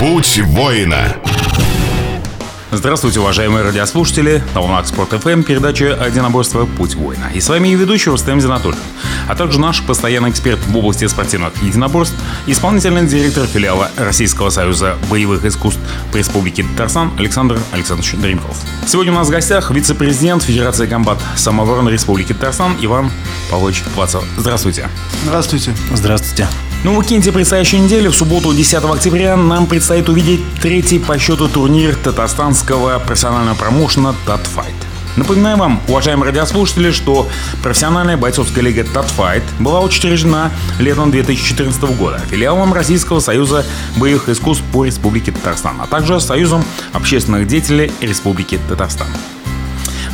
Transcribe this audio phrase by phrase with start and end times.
[0.00, 1.14] Путь воина.
[2.72, 4.42] Здравствуйте, уважаемые радиослушатели.
[4.54, 6.64] На волнах Спорт ФМ передача «Одиноборство.
[6.64, 7.30] Путь воина».
[7.34, 8.78] И с вами ее ведущий Рустем Зинатуллин,
[9.28, 12.14] а также наш постоянный эксперт в области спортивных единоборств,
[12.46, 15.80] исполнительный директор филиала Российского союза боевых искусств
[16.12, 18.56] по Республике Татарстан Александр Александрович Дримков.
[18.86, 23.10] Сегодня у нас в гостях вице-президент Федерации комбат самообороны Республики Татарстан Иван
[23.50, 24.24] Павлович Плацов.
[24.38, 24.88] Здравствуйте.
[25.24, 25.74] Здравствуйте.
[25.92, 26.48] Здравствуйте.
[26.82, 31.46] Ну, в уикенде предстоящей недели, в субботу 10 октября, нам предстоит увидеть третий по счету
[31.46, 34.72] турнир татарстанского профессионального промоушена «Татфайт».
[35.16, 37.28] Напоминаю вам, уважаемые радиослушатели, что
[37.62, 43.66] профессиональная бойцовская лига «Татфайт» была учреждена летом 2014 года филиалом Российского союза
[43.96, 49.08] боевых искусств по Республике Татарстан, а также Союзом общественных деятелей Республики Татарстан.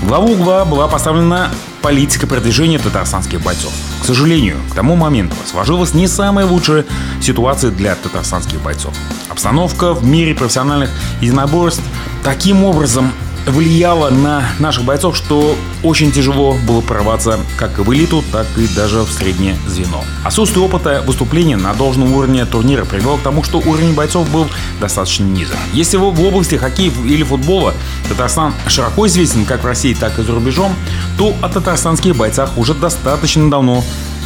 [0.03, 1.53] Главу угла была поставлена
[1.87, 3.73] политика продвижения татарстанских бойцов.
[4.03, 6.85] К сожалению, к тому моменту сложилась не самая лучшая
[7.23, 8.93] ситуация для татарстанских бойцов.
[9.29, 10.91] Обстановка в мире профессиональных
[11.21, 11.85] единоборств
[12.25, 13.13] таким образом
[13.47, 19.03] влияло на наших бойцов, что очень тяжело было прорваться как в элиту, так и даже
[19.03, 20.05] в среднее звено.
[20.25, 24.47] Отсутствие опыта выступления на должном уровне турнира привело к тому, что уровень бойцов был
[24.81, 25.57] достаточно низок.
[25.73, 27.75] Если в области хоккея или футбола
[28.09, 30.75] Татарстан широко известен как в России, так и за рубежом,
[31.19, 33.85] то о татарстанских бойцах уже достаточно давно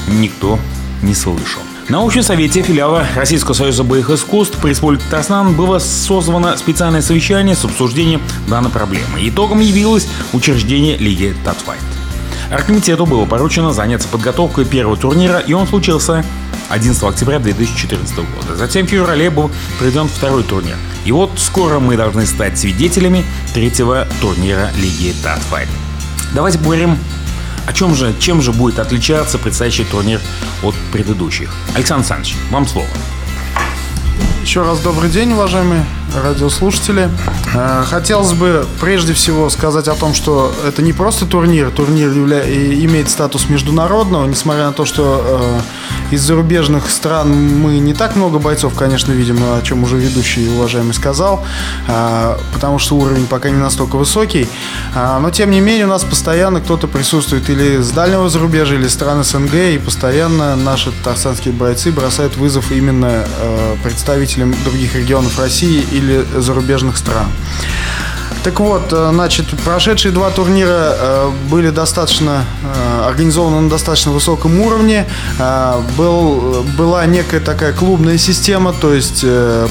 [0.08, 0.58] никто
[1.02, 1.62] не слышал.
[1.90, 7.64] На совете филиала Российского союза боевых искусств по Республике Татарстан было созвано специальное совещание с
[7.64, 9.18] обсуждением данной проблемы.
[9.22, 11.80] Итогом явилось учреждение Лиги Татфайт.
[12.52, 16.24] Оргкомитету было поручено заняться подготовкой первого турнира, и он случился
[16.68, 18.54] 11 октября 2014 года.
[18.54, 20.76] Затем в феврале был проведен второй турнир.
[21.04, 25.68] И вот скоро мы должны стать свидетелями третьего турнира Лиги Татфайт.
[26.36, 26.96] Давайте поговорим
[27.66, 30.20] о чем же, чем же будет отличаться предстоящий турнир
[30.62, 31.52] от предыдущих?
[31.74, 32.88] Александр Александрович, вам слово.
[34.42, 37.10] Еще раз добрый день, уважаемые радиослушатели.
[37.54, 41.70] Э, хотелось бы прежде всего сказать о том, что это не просто турнир.
[41.70, 45.60] Турнир имеет статус международного, несмотря на то, что э,
[46.10, 50.92] из зарубежных стран мы не так много бойцов, конечно, видим, о чем уже ведущий уважаемый
[50.92, 51.44] сказал,
[51.88, 54.48] э, потому что уровень пока не настолько высокий.
[54.94, 59.22] Но, тем не менее, у нас постоянно кто-то присутствует или с дальнего зарубежья, или стран
[59.24, 63.24] СНГ, и постоянно наши татарстанские бойцы бросают вызов именно
[63.82, 67.26] представителям других регионов России или зарубежных стран.
[68.42, 74.60] Так вот, э, значит, прошедшие два турнира э, были достаточно э, организованы на достаточно высоком
[74.60, 75.06] уровне.
[75.96, 79.24] Был, была некая такая клубная система, то есть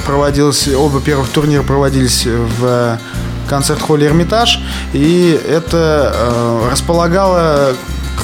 [0.06, 3.00] проводилось, оба первых турнира проводились в
[3.48, 4.60] концерт-холле «Эрмитаж»,
[4.94, 6.14] и это
[6.72, 7.74] располагало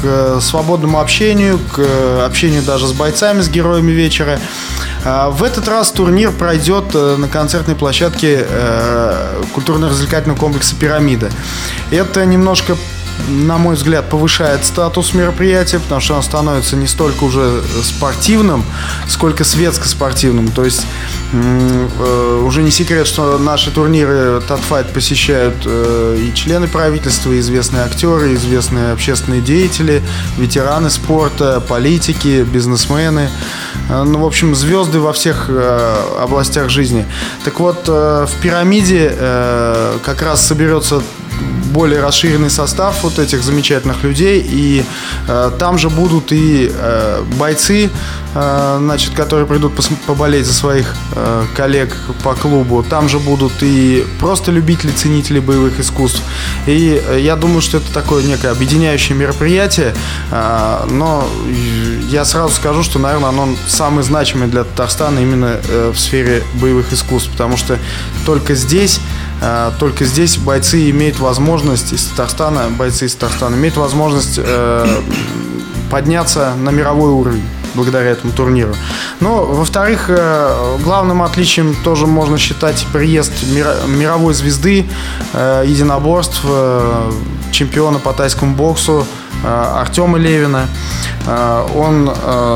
[0.01, 4.39] к свободному общению, к общению даже с бойцами, с героями вечера.
[5.07, 11.29] А, в этот раз турнир пройдет э, на концертной площадке э, культурно-развлекательного комплекса «Пирамида».
[11.91, 12.75] Это немножко
[13.27, 18.63] на мой взгляд, повышает статус мероприятия, потому что он становится не столько уже спортивным,
[19.07, 20.49] сколько светско-спортивным.
[20.49, 20.85] То есть
[21.33, 27.83] э, уже не секрет, что наши турниры Татфайт посещают э, и члены правительства, и известные
[27.83, 30.03] актеры, и известные общественные деятели,
[30.37, 33.29] ветераны спорта, политики, бизнесмены.
[33.89, 35.49] Э, ну, в общем, звезды во всех
[36.19, 37.05] областях жизни.
[37.43, 39.09] Так вот, в пирамиде
[40.03, 41.01] как раз соберется
[41.75, 44.41] более расширенный состав вот этих замечательных людей.
[44.47, 44.85] И
[45.27, 47.89] э, там же будут и э, бойцы,
[48.33, 49.73] э, значит, которые придут
[50.07, 51.93] поболеть за своих э, коллег
[52.23, 52.81] по клубу.
[52.89, 56.21] Там же будут и просто любители, ценители боевых искусств.
[56.65, 59.93] И э, я думаю, что это такое некое объединяющее мероприятие.
[60.31, 61.27] Э, но
[62.09, 66.93] я сразу скажу, что, наверное, оно самое значимое для Татарстана именно э, в сфере боевых
[66.93, 67.31] искусств.
[67.31, 67.77] Потому что
[68.25, 69.01] только здесь
[69.79, 75.01] только здесь бойцы имеют возможность из Татарстана, бойцы из Татарстана имеют возможность э,
[75.91, 77.43] подняться на мировой уровень
[77.75, 78.73] благодаря этому турниру.
[79.19, 83.33] Но, во-вторых, э, главным отличием тоже можно считать приезд
[83.87, 84.85] мировой звезды
[85.33, 86.41] единоборств,
[87.51, 89.05] чемпиона по тайскому боксу
[89.43, 90.67] Артема Левина.
[91.75, 92.09] Он,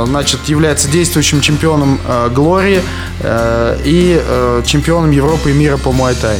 [0.07, 1.99] значит, является действующим чемпионом
[2.33, 2.81] Глории
[3.23, 6.39] и чемпионом Европы и мира по муайтай.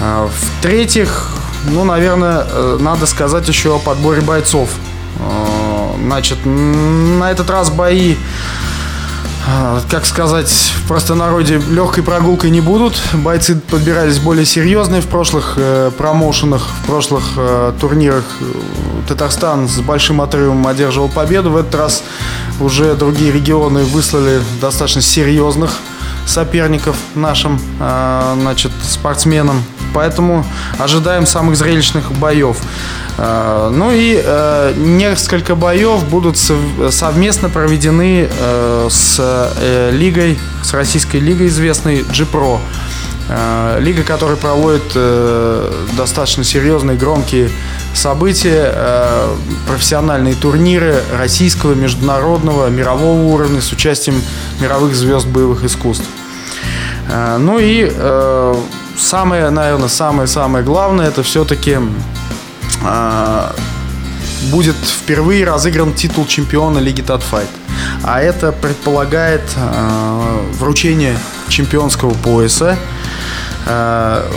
[0.00, 1.28] А, в-третьих,
[1.66, 4.70] ну, наверное, э, надо сказать еще о подборе бойцов.
[5.18, 8.16] А, значит, на этот раз бои,
[9.46, 12.98] а, как сказать, в простонародье легкой прогулкой не будут.
[13.12, 18.24] Бойцы подбирались более серьезные в прошлых э, промоушенах, в прошлых э, турнирах.
[19.06, 21.50] Татарстан с большим отрывом одерживал победу.
[21.50, 22.02] В этот раз
[22.58, 25.72] уже другие регионы выслали достаточно серьезных
[26.26, 29.64] соперников нашим значит, спортсменам.
[29.92, 30.44] Поэтому
[30.78, 32.58] ожидаем самых зрелищных боев.
[33.18, 34.22] Ну и
[34.76, 38.28] несколько боев будут совместно проведены
[38.88, 39.20] с
[39.92, 42.60] лигой, с российской лигой известной G-Pro.
[43.32, 47.48] Э, лига, которая проводит э, достаточно серьезные, громкие
[47.94, 49.36] события, э,
[49.68, 54.20] профессиональные турниры российского, международного, мирового уровня с участием
[54.60, 56.06] мировых звезд боевых искусств.
[57.38, 57.90] Ну и
[59.00, 61.78] самое, наверное, самое-самое главное, это все-таки
[64.50, 67.48] будет впервые разыгран титул чемпиона Лиги Татфайт.
[68.02, 69.42] А это предполагает
[70.58, 71.16] вручение
[71.48, 72.78] чемпионского пояса
[73.66, 74.30] Э,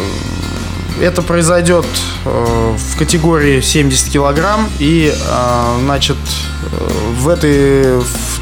[1.01, 1.85] это произойдет
[2.23, 6.17] э, в категории 70 килограмм и, э, значит,
[7.17, 8.01] в этой,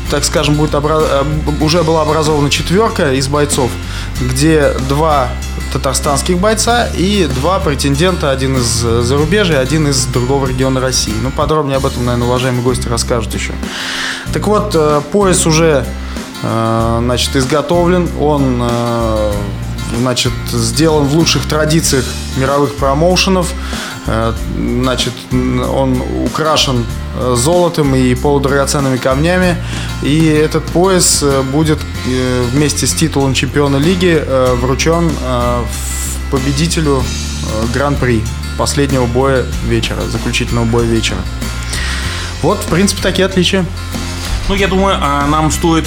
[0.10, 1.02] так скажем, будет обра...
[1.60, 3.72] уже была образована четверка из бойцов,
[4.20, 5.30] где два
[5.72, 11.14] татарстанских бойца и два претендента, один из зарубежья, один из другого региона России.
[11.22, 13.54] Ну, подробнее об этом, наверное, уважаемые гости расскажут еще.
[14.34, 14.76] Так вот,
[15.12, 15.86] пояс уже,
[16.42, 18.64] значит, изготовлен, он
[19.98, 22.06] значит, сделан в лучших традициях
[22.38, 23.52] мировых промоушенов.
[24.08, 29.56] Э, значит, он украшен э, золотом и полудрагоценными камнями.
[30.02, 31.80] И этот пояс э, будет
[32.52, 34.24] вместе с титулом чемпиона лиги
[34.56, 35.12] вручен
[36.32, 37.04] победителю
[37.74, 38.24] Гран-при
[38.58, 41.20] последнего боя вечера, заключительного боя вечера.
[42.42, 43.66] Вот, в принципе, такие отличия.
[44.50, 45.86] Ну, я думаю, а нам стоит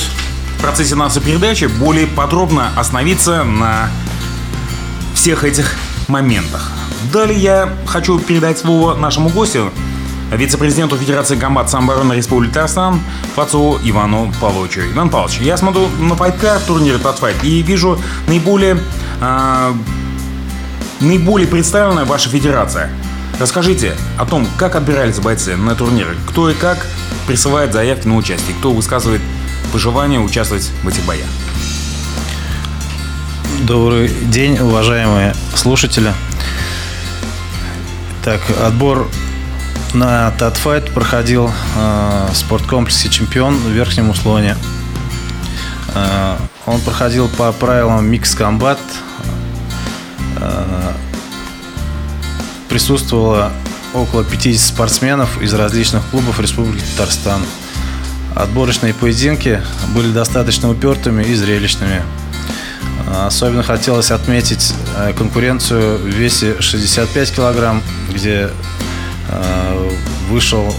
[0.65, 3.91] процессе нашей передачи более подробно остановиться на
[5.15, 5.75] всех этих
[6.09, 6.74] моментах.
[7.13, 9.71] Далее я хочу передать слово нашему гостю,
[10.33, 13.01] вице-президенту Федерации комбат самообороны Республики Татарстан
[13.35, 14.81] Фацу Ивану Павловичу.
[14.93, 18.79] Иван Павлович, я смотрю на файткар турнира Татфайт и вижу наиболее,
[19.21, 19.73] э,
[21.01, 22.91] наиболее представленная ваша федерация.
[23.39, 26.87] Расскажите о том, как отбирались бойцы на турниры, кто и как
[27.27, 29.21] присылает заявки на участие, кто высказывает
[29.73, 31.27] пожелание участвовать в этих боях.
[33.63, 36.13] Добрый день, уважаемые слушатели.
[38.25, 39.07] Так, отбор
[39.93, 44.57] на TatFight проходил э, в спорткомплексе «Чемпион» в Верхнем Услоне.
[45.95, 48.79] Э, он проходил по правилам Mix Combat.
[50.39, 50.93] Э,
[52.71, 53.53] присутствовало
[53.93, 57.43] около 50 спортсменов из различных клубов Республики Татарстан.
[58.35, 59.61] Отборочные поединки
[59.95, 62.03] были достаточно упертыми и зрелищными.
[63.27, 68.51] Особенно хотелось отметить э, конкуренцию в весе 65 килограмм, где
[69.29, 69.91] э,
[70.31, 70.75] вышел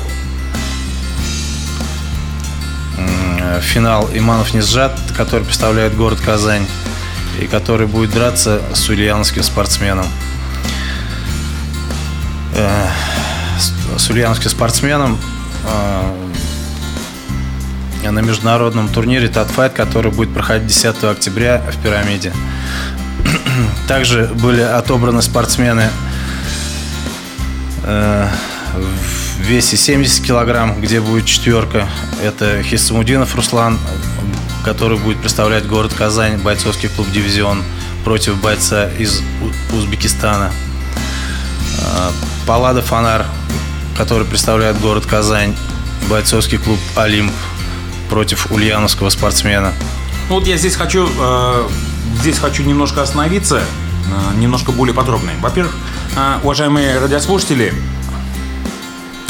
[3.61, 6.65] финал Иманов Низжат, который представляет город Казань
[7.39, 10.05] и который будет драться с ульяновским спортсменом.
[12.53, 12.87] Э,
[13.97, 15.17] с ульяновским спортсменом
[18.11, 22.33] на международном турнире Татфайт, который будет проходить 10 октября в Пирамиде.
[23.87, 25.89] Также были отобраны спортсмены
[27.83, 28.27] э,
[28.75, 31.87] в весе 70 килограмм, где будет четверка.
[32.23, 33.77] Это Хисамудинов Руслан,
[34.63, 37.63] который будет представлять город Казань, бойцовский клуб «Дивизион»
[38.03, 39.21] против бойца из
[39.73, 40.51] Узбекистана.
[41.81, 42.11] Э,
[42.45, 43.25] Паллада Фонар,
[43.97, 45.55] который представляет город Казань,
[46.09, 47.33] бойцовский клуб «Олимп»
[48.09, 49.73] против ульяновского спортсмена.
[50.29, 51.67] Ну вот я здесь хочу, э,
[52.19, 55.31] здесь хочу немножко остановиться, э, немножко более подробно.
[55.41, 55.75] Во-первых,
[56.15, 57.73] э, уважаемые радиослушатели,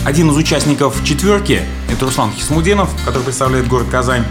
[0.06, 4.24] один из участников четверки, это Руслан Хисмудинов, который представляет город Казань,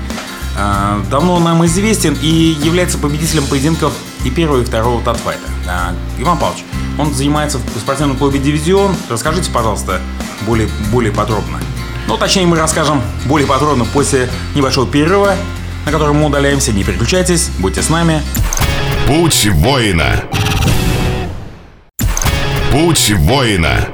[0.57, 3.93] э, давно нам известен и является победителем поединков
[4.25, 5.43] и первого, и второго татфайта.
[5.67, 6.65] Э, Иван Павлович,
[6.99, 8.95] он занимается в спортивном клубе «Дивизион».
[9.11, 10.01] Расскажите, пожалуйста,
[10.47, 11.59] более, более подробно.
[12.07, 15.35] Ну, точнее, мы расскажем более подробно после небольшого перерыва,
[15.87, 16.73] на который мы удаляемся.
[16.73, 18.23] Не переключайтесь, будьте с нами.
[19.07, 20.23] Путь воина.
[22.71, 23.89] Путь воина.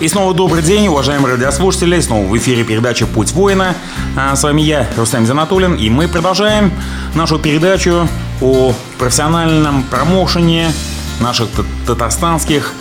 [0.00, 2.00] И снова добрый день, уважаемые радиослушатели.
[2.00, 3.74] Снова в эфире передача «Путь воина».
[4.16, 6.72] А с вами я, Рустам Занатулин, и мы продолжаем
[7.14, 8.08] нашу передачу
[8.40, 10.72] о профессиональном промоушене
[11.20, 11.48] наших
[11.86, 12.72] татарстанских,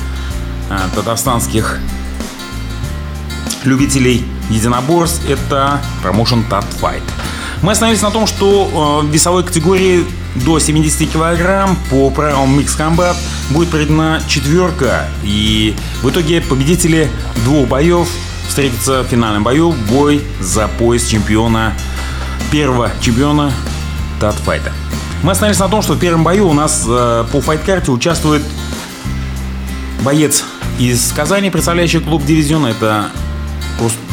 [0.69, 1.79] а, татарстанских
[3.63, 7.03] любителей единоборств, это промоушен Tat Fight.
[7.61, 12.77] Мы остановились на том, что э, в весовой категории до 70 килограмм по правилам Mix
[12.77, 13.15] Combat
[13.49, 15.07] будет проведена четверка.
[15.23, 17.09] И в итоге победители
[17.43, 18.07] двух боев
[18.47, 21.73] встретятся в финальном бою бой за пояс чемпиона,
[22.51, 23.51] первого чемпиона
[24.19, 24.71] Татфайта.
[25.21, 28.41] Мы остановились на том, что в первом бою у нас э, по файт-карте участвует
[30.01, 30.45] боец
[30.79, 32.65] из Казани, представляющий клуб «Дивизион».
[32.67, 33.09] Это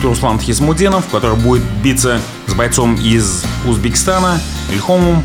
[0.02, 5.22] Руслан Хисмуденов, который будет биться с бойцом из Узбекистана, Ильхомом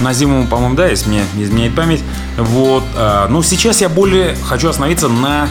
[0.00, 2.02] Назимовым, по-моему, да, если мне не изменяет память.
[2.36, 2.82] Вот.
[2.96, 5.48] А, но сейчас я более хочу остановиться на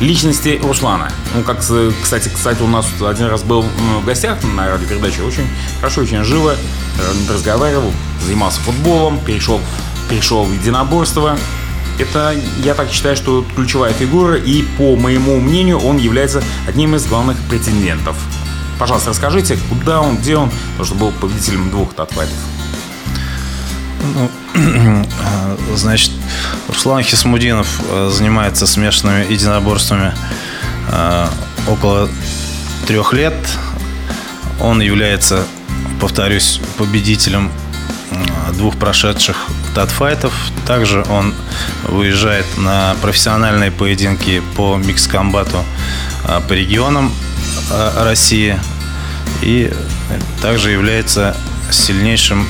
[0.00, 1.10] личности Руслана.
[1.34, 5.22] Ну, как, кстати, кстати, у нас один раз был в гостях на радиопередаче.
[5.22, 5.46] Очень
[5.80, 6.54] хорошо, очень живо
[7.28, 7.92] разговаривал,
[8.24, 9.60] занимался футболом, перешел,
[10.08, 11.38] перешел в единоборство.
[11.98, 17.06] Это, я так считаю, что ключевая фигура, и по моему мнению, он является одним из
[17.06, 18.16] главных претендентов.
[18.78, 22.36] Пожалуйста, расскажите, куда он, где он, потому что был победителем двух татфайтов.
[24.14, 25.06] Ну,
[25.74, 26.12] значит,
[26.68, 30.12] Руслан Хисмудинов э, занимается смешанными единоборствами
[30.92, 31.26] э,
[31.66, 32.08] около
[32.86, 33.34] трех лет.
[34.60, 35.44] Он является,
[36.00, 37.50] повторюсь, победителем
[38.54, 40.32] двух прошедших татфайтов.
[40.66, 41.34] Также он
[41.84, 45.64] выезжает на профессиональные поединки по микс-комбату
[46.48, 47.12] по регионам
[47.96, 48.58] России.
[49.42, 49.72] И
[50.42, 51.36] также является
[51.70, 52.46] сильнейшим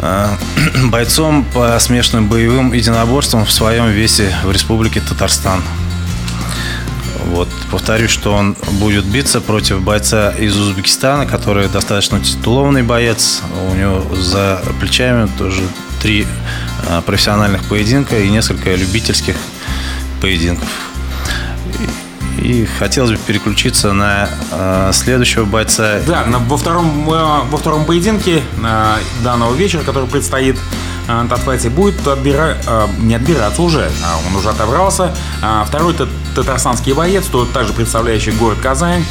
[0.00, 0.36] Э,
[0.84, 5.62] бойцом по смешанным боевым единоборствам в своем весе в Республике Татарстан.
[7.26, 7.48] Вот.
[7.70, 13.42] Повторюсь, что он будет биться против бойца из Узбекистана, который достаточно титулованный боец.
[13.70, 15.62] У него за плечами тоже
[16.00, 16.26] три
[16.88, 19.36] э, профессиональных поединка и несколько любительских
[20.22, 20.68] поединков.
[22.38, 26.00] И хотелось бы переключиться на э, следующего бойца.
[26.06, 30.56] Да, на, во, втором, э, во втором поединке э, данного вечера, который предстоит
[31.08, 32.56] э, Татфайте, будет отбира...
[32.64, 35.14] э, не отбираться уже, а он уже отобрался.
[35.42, 35.94] Э, второй
[36.42, 39.04] татарстанский боец, то также представляющий город Казань.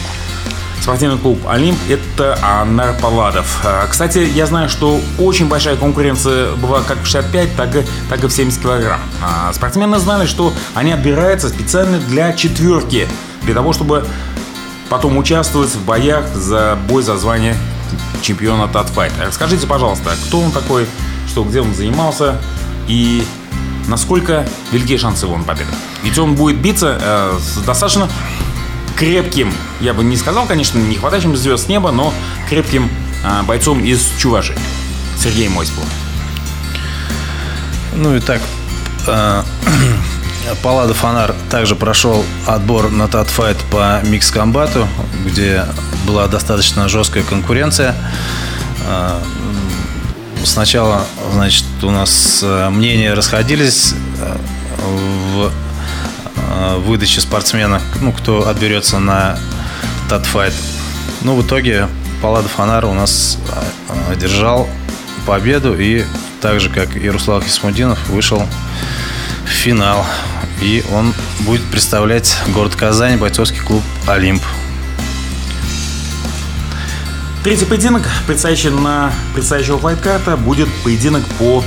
[0.81, 3.59] Спортивный клуб «Олимп»— это Анар Павладов.
[3.65, 8.23] Э, кстати, я знаю, что очень большая конкуренция была как в 65, так и, так
[8.23, 9.01] и в 70 килограмм.
[9.21, 13.07] А спортсмены знали, что они отбираются специально для четверки,
[13.41, 14.05] для того, чтобы
[14.89, 17.57] потом участвовать в боях за бой за звание
[18.21, 19.11] чемпиона Татфайт.
[19.19, 20.85] Расскажите, пожалуйста, кто он такой,
[21.27, 22.37] что, где он занимался
[22.87, 23.25] и
[23.87, 25.71] насколько велики шансы его на победу.
[26.03, 28.09] Ведь он будет биться э, с достаточно
[28.95, 32.13] крепким, я бы не сказал, конечно, не хватающим звезд с неба, но
[32.49, 32.89] крепким
[33.23, 34.55] а, бойцом из Чуваши,
[35.17, 35.89] Сергеем Осиповым.
[37.93, 38.41] Ну и так,
[39.07, 39.43] э,
[40.63, 44.87] Паллада Фонар также прошел отбор на татфайт по микс-комбату,
[45.25, 45.65] где
[46.07, 47.95] была достаточно жесткая конкуренция.
[48.87, 49.21] А,
[50.47, 54.37] сначала, значит, у нас э, мнения расходились э,
[55.33, 55.51] в
[56.49, 59.37] Э, выдачи спортсмена, ну, кто отберется на
[60.09, 60.53] татфайт.
[61.21, 61.87] Ну, в итоге
[62.21, 63.37] Паллада Фонар у нас
[64.09, 64.67] одержал
[65.25, 66.03] победу и
[66.41, 68.43] так же, как и Руслан Хисмудинов, вышел
[69.45, 70.05] в финал.
[70.61, 74.41] И он будет представлять город Казань, бойцовский клуб «Олимп».
[77.47, 81.63] Третий поединок, предстоящий на предстоящего файткарта, будет поединок по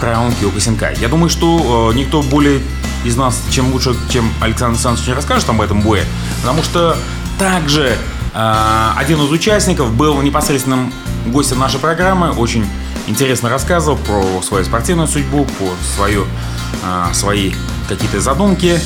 [0.00, 0.96] правилам Киокосинкай.
[1.00, 2.60] Я думаю, что э, никто более
[3.04, 6.04] из нас, чем лучше, чем Александр Александрович не расскажет об этом бое,
[6.40, 6.96] потому что
[7.38, 7.96] также
[8.34, 10.92] э, один из участников был непосредственным
[11.26, 12.66] гостем нашей программы, очень
[13.06, 16.26] интересно рассказывал про свою спортивную судьбу, про свою,
[16.82, 17.52] э, свои
[17.88, 18.80] какие-то задумки,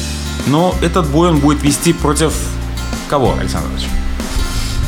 [0.48, 2.34] но этот бой он будет вести против
[3.08, 3.88] кого, Александр Ильич?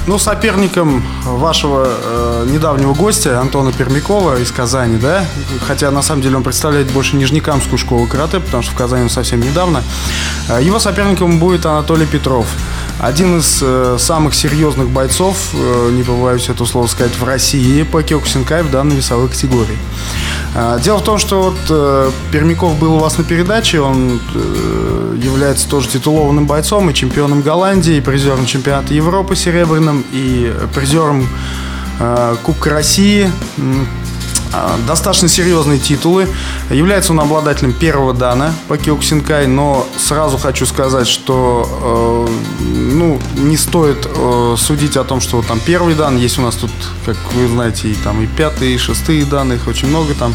[0.08, 5.22] Ну, соперником вашего э, недавнего гостя Антона Пермякова из Казани, да,
[5.66, 9.10] хотя на самом деле он представляет больше Нижнекамскую школу карате, потому что в Казани он
[9.10, 9.82] совсем недавно.
[10.48, 12.46] Э, его соперником будет Анатолий Петров.
[12.98, 18.02] Один из э, самых серьезных бойцов, э, не побоюсь это слово сказать, в России по
[18.02, 19.76] киокусинкай в данной весовой категории.
[20.60, 25.16] Э, дело в том, что вот э, Пермяков был у вас на передаче, он э,
[25.22, 31.28] является тоже титулованным бойцом и чемпионом Голландии, и призером чемпионата Европы серебряным, и призером
[32.00, 33.30] э, Кубка России.
[33.58, 33.86] А,
[34.86, 36.28] достаточно серьезные титулы.
[36.70, 43.56] Является он обладателем первого дана по Киоксинкай, но сразу хочу сказать, что э, ну, не
[43.56, 46.70] стоит э, судить о том, что там первый дан, есть у нас тут,
[47.04, 50.34] как вы знаете, и там и пятые, и шестые данные, их очень много там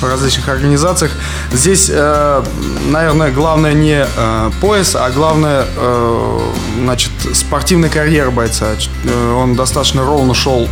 [0.00, 1.12] в различных организациях.
[1.52, 2.44] Здесь, э,
[2.90, 6.40] наверное, главное не э, пояс, а главное, э,
[6.78, 8.70] значит, спортивная карьера бойца.
[9.04, 10.68] Э, он достаточно ровно шел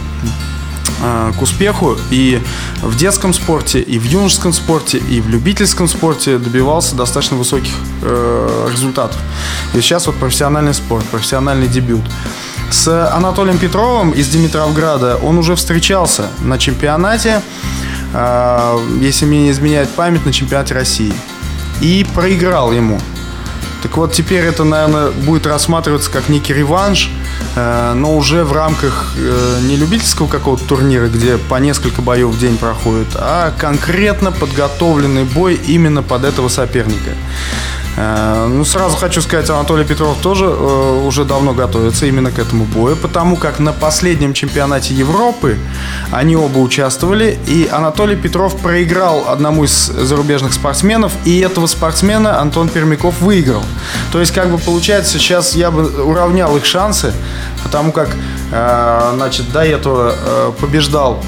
[1.00, 2.40] к успеху и
[2.82, 8.68] в детском спорте, и в юношеском спорте, и в любительском спорте добивался достаточно высоких э,
[8.70, 9.18] результатов.
[9.74, 12.02] И сейчас вот профессиональный спорт, профессиональный дебют.
[12.70, 17.42] С Анатолием Петровым из Димитровграда он уже встречался на чемпионате.
[19.00, 21.12] если мне не изменяет память, на чемпионате России.
[21.80, 23.00] И проиграл ему.
[23.82, 27.10] Так вот, теперь это, наверное, будет рассматриваться как некий реванш,
[27.56, 32.38] э, но уже в рамках э, не любительского какого-то турнира, где по несколько боев в
[32.38, 37.12] день проходит, а конкретно подготовленный бой именно под этого соперника.
[37.96, 42.64] Э, ну, сразу хочу сказать, Анатолий Петров тоже э, уже давно готовится именно к этому
[42.64, 45.58] бою, потому как на последнем чемпионате Европы
[46.12, 52.68] они оба участвовали, и Анатолий Петров проиграл одному из зарубежных спортсменов, и этого спортсмена Антон
[52.68, 53.62] Пермяков выиграл.
[54.12, 57.12] То есть, как бы получается, сейчас я бы уравнял их шансы,
[57.62, 58.08] потому как,
[58.52, 61.22] э, значит, до этого побеждал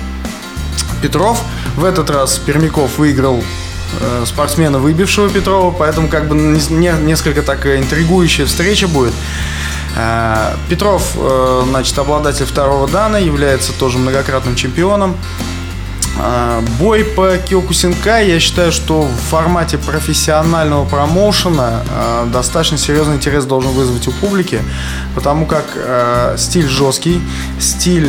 [1.00, 1.42] Петров,
[1.76, 3.62] в этот раз Пермяков выиграл Э,
[4.27, 9.15] спортсмена, выбившего Петрова, поэтому как бы несколько так интригующая встреча будет.
[9.97, 15.17] Э, Петров, э, значит, обладатель второго дана, является тоже многократным чемпионом.
[16.25, 23.45] А, бой по Киокусинкай, я считаю, что в формате профессионального промоушена а, достаточно серьезный интерес
[23.45, 24.61] должен вызвать у публики,
[25.17, 27.21] потому как а, стиль жесткий,
[27.59, 28.07] стиль,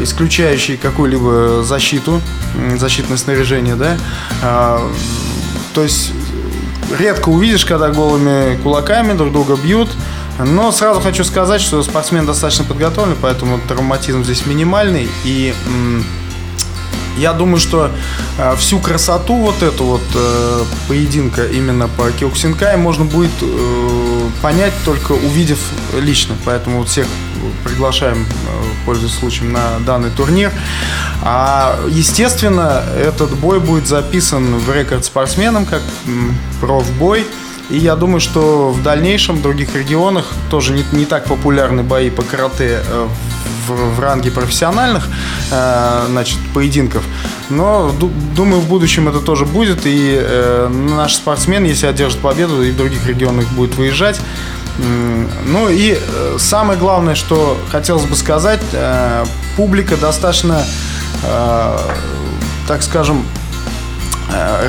[0.00, 2.22] исключающий какую-либо защиту,
[2.78, 4.80] защитное снаряжение, да,
[5.74, 6.12] то есть
[6.98, 9.90] редко увидишь, когда голыми кулаками друг друга бьют,
[10.38, 15.54] но сразу хочу сказать, что спортсмен достаточно подготовлен, поэтому травматизм здесь минимальный и
[17.16, 17.90] я думаю, что
[18.38, 24.72] э, всю красоту вот эту вот э, поединка именно по Киоксинкай можно будет э, понять
[24.84, 25.58] только увидев
[26.00, 26.34] лично.
[26.44, 27.06] Поэтому вот всех
[27.64, 30.52] приглашаем, э, пользуясь случаем, на данный турнир.
[31.22, 35.82] А, естественно, этот бой будет записан в рекорд спортсменам, как
[36.60, 37.24] профбой.
[37.70, 42.10] И я думаю, что в дальнейшем в других регионах тоже не, не так популярны бои
[42.10, 43.08] по карате э,
[43.66, 45.08] в, в ранге профессиональных
[45.50, 47.04] э, значит, поединков.
[47.50, 47.92] Но
[48.36, 49.86] думаю, в будущем это тоже будет.
[49.86, 54.20] И э, наш спортсмен, если одержит победу, и в других регионах будет выезжать.
[55.46, 59.24] Ну и э, самое главное, что хотелось бы сказать, э,
[59.56, 60.64] публика достаточно,
[61.22, 61.78] э,
[62.66, 63.24] так скажем,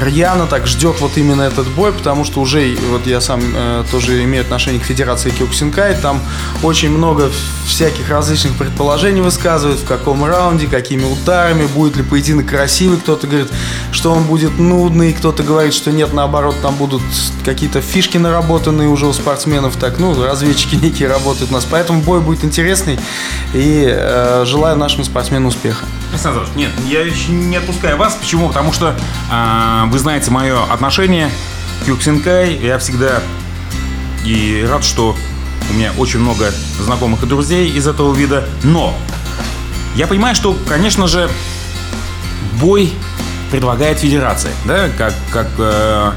[0.01, 4.23] рьяно так ждет вот именно этот бой, потому что уже вот я сам э, тоже
[4.23, 6.21] имею отношение к Федерации Киокусинкай, там
[6.63, 7.31] очень много
[7.65, 13.49] всяких различных предположений высказывают, в каком раунде, какими ударами, будет ли поединок красивый, кто-то говорит,
[13.91, 17.01] что он будет нудный, кто-то говорит, что нет, наоборот, там будут
[17.43, 22.19] какие-то фишки наработанные уже у спортсменов, так, ну, разведчики некие работают у нас, поэтому бой
[22.19, 22.99] будет интересный
[23.53, 25.85] и э, желаю нашим спортсменам успеха.
[26.11, 28.15] Александр нет, я не отпускаю вас.
[28.15, 28.47] Почему?
[28.47, 28.95] Потому что
[29.31, 31.29] э, вы знаете мое отношение
[31.83, 32.55] к Юксинкай.
[32.55, 33.21] Я всегда
[34.23, 35.15] и рад, что
[35.69, 38.47] у меня очень много знакомых и друзей из этого вида.
[38.63, 38.95] Но
[39.95, 41.29] я понимаю, что, конечно же,
[42.59, 42.93] бой
[43.51, 44.53] предлагает федерация.
[44.65, 46.11] Да, как, как э,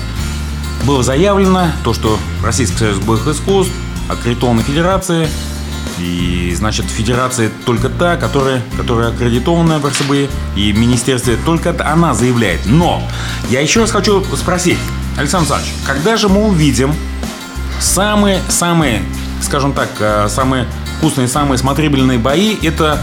[0.85, 3.73] было заявлено, то, что Российский союз боевых искусств,
[4.09, 5.29] аккредитованной федерации–
[5.99, 12.61] и, значит, федерация только та, которая, которая аккредитована в РСБ, и министерство только она заявляет.
[12.67, 13.03] Но
[13.51, 14.79] я еще раз хочу спросить,
[15.17, 16.95] Александр Александрович, когда же мы увидим
[17.81, 19.03] самые-самые,
[19.43, 20.67] скажем так, э, самые
[20.99, 23.01] вкусные, самые смотрибельные бои, это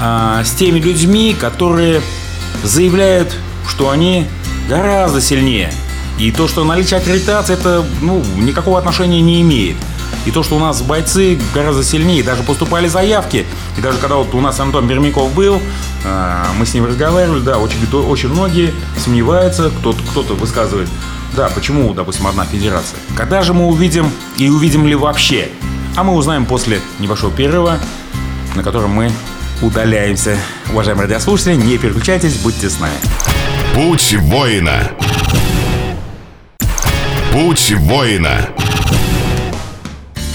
[0.00, 2.02] а, с теми людьми, которые
[2.62, 3.34] заявляют,
[3.68, 4.26] что они
[4.68, 5.72] гораздо сильнее.
[6.18, 9.76] И то, что наличие аккредитации, это ну, никакого отношения не имеет.
[10.26, 13.46] И то, что у нас бойцы гораздо сильнее, даже поступали заявки.
[13.78, 15.62] И даже когда вот у нас Антон Бермяков был,
[16.04, 20.88] а, мы с ним разговаривали, да, очень, очень многие сомневаются, кто-то кто высказывает,
[21.34, 22.98] да, почему, допустим, одна федерация.
[23.16, 25.48] Когда же мы увидим и увидим ли вообще?
[25.94, 27.78] А мы узнаем после небольшого перерыва,
[28.54, 29.12] на котором мы
[29.62, 30.36] удаляемся.
[30.70, 32.94] Уважаемые радиослушатели, не переключайтесь, будьте с нами.
[33.74, 34.90] Путь воина.
[37.32, 38.48] Путь воина.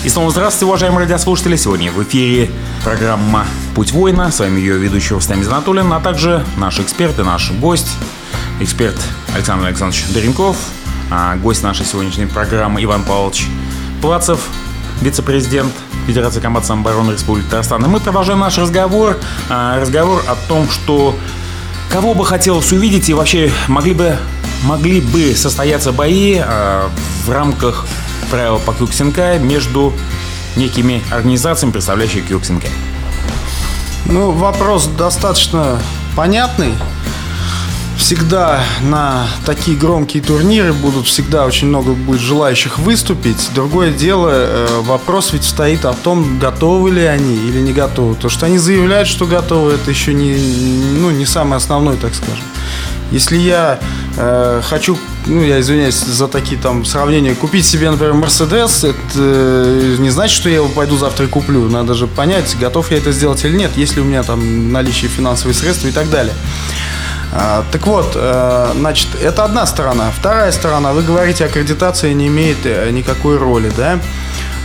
[0.03, 1.55] И снова здравствуйте, уважаемые радиослушатели.
[1.55, 2.49] Сегодня в эфире
[2.83, 4.31] программа «Путь воина».
[4.31, 7.87] С вами ее ведущий Рустам Анатолин, а также наш эксперт и наш гость,
[8.59, 8.99] эксперт
[9.35, 10.57] Александр Александрович Доренков,
[11.11, 13.45] а гость нашей сегодняшней программы Иван Павлович
[14.01, 14.39] Плацев,
[15.01, 15.71] вице-президент
[16.07, 17.85] Федерации комбат самообороны Республики Татарстан.
[17.85, 21.15] И мы продолжаем наш разговор, а, разговор о том, что
[21.91, 24.17] кого бы хотелось увидеть и вообще могли бы,
[24.63, 26.89] могли бы состояться бои а,
[27.25, 27.85] в рамках
[28.29, 29.93] правила по Кюксинкай между
[30.55, 32.69] некими организациями, представляющими Кюксинкай?
[34.05, 35.79] Ну, вопрос достаточно
[36.15, 36.73] понятный.
[38.01, 43.51] Всегда на такие громкие турниры будут всегда очень много будет желающих выступить.
[43.53, 48.15] Другое дело, э, вопрос ведь стоит о том, готовы ли они или не готовы.
[48.15, 50.35] То, что они заявляют, что готовы, это еще не,
[50.99, 52.43] ну, не самый основной, так скажем.
[53.11, 53.79] Если я
[54.17, 59.97] э, хочу, ну, я извиняюсь за такие там сравнения, купить себе, например, Мерседес, это э,
[59.99, 61.69] не значит, что я его пойду завтра и куплю.
[61.69, 65.09] Надо же понять, готов я это сделать или нет, есть ли у меня там наличие
[65.09, 66.33] финансовых средств и так далее.
[67.33, 70.11] А, так вот, э, значит, это одна сторона.
[70.11, 73.99] Вторая сторона, вы говорите, аккредитация не имеет э, никакой роли, да?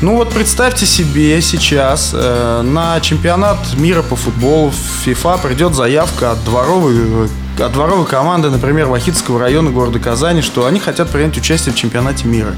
[0.02, 6.32] Ну вот представьте себе сейчас э, на чемпионат мира по футболу в FIFA придет заявка
[6.32, 11.72] от дворовой, от дворовой команды, например, Вахитского района города Казани, что они хотят принять участие
[11.72, 12.54] в чемпионате мира.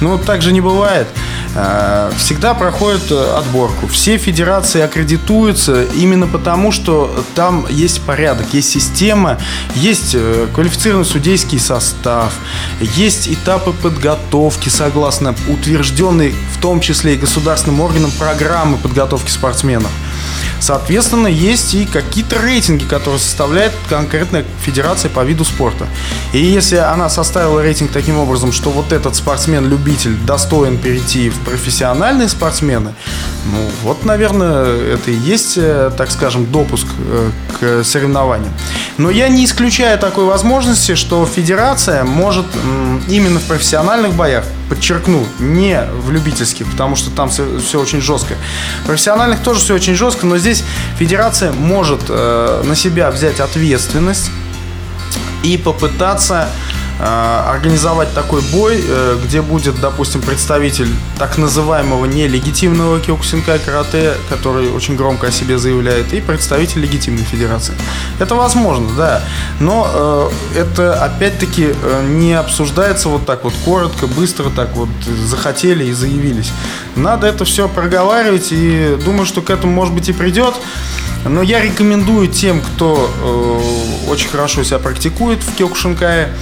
[0.00, 1.06] Ну, так же не бывает.
[1.54, 3.86] Э, всегда проходит э, отборку.
[3.86, 9.38] Все федерации аккредитуются именно потому, что там есть порядок, есть система,
[9.74, 12.32] есть э, квалифицированный судейский состав,
[12.80, 19.90] есть этапы подготовки согласно утвержденной в том числе и государственным органам программы подготовки спортсменов.
[20.60, 25.86] Соответственно, есть и какие-то рейтинги, которые составляет конкретная федерация по виду спорта.
[26.32, 32.28] И если она составила рейтинг таким образом, что вот этот спортсмен-любитель достоин перейти в профессиональные
[32.28, 32.94] спортсмены,
[33.46, 38.52] ну вот, наверное, это и есть, э, так скажем, допуск э, к соревнованиям.
[38.98, 42.46] Но я не исключаю такой возможности, что федерация может
[43.08, 48.34] именно в профессиональных боях подчеркну, не в любительских, потому что там все, очень жестко.
[48.84, 50.64] В профессиональных тоже все очень жестко, но здесь
[50.98, 54.30] федерация может э, на себя взять ответственность
[55.42, 56.48] и попытаться
[57.02, 64.96] организовать такой бой, э, где будет, допустим, представитель так называемого нелегитимного киокусинкай карате, который очень
[64.96, 67.74] громко о себе заявляет, и представитель легитимной федерации.
[68.18, 69.22] Это возможно, да,
[69.60, 71.74] но э, это опять-таки
[72.08, 74.88] не обсуждается вот так вот коротко, быстро, так вот
[75.26, 76.52] захотели и заявились.
[76.96, 80.54] Надо это все проговаривать, и думаю, что к этому, может быть, и придет.
[81.24, 86.32] Но я рекомендую тем, кто э, очень хорошо себя практикует в киокушинкае,